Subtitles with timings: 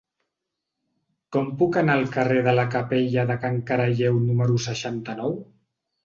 [1.35, 5.37] Com puc anar al carrer de la Capella de Can Caralleu número seixanta-nou?